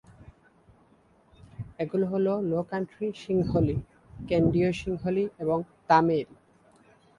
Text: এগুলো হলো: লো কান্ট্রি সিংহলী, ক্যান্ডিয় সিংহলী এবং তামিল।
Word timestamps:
এগুলো 1.79 2.05
হলো: 2.13 2.33
লো 2.49 2.59
কান্ট্রি 2.71 3.07
সিংহলী, 3.23 3.75
ক্যান্ডিয় 4.19 4.69
সিংহলী 4.81 5.23
এবং 5.43 5.57
তামিল। 5.89 6.29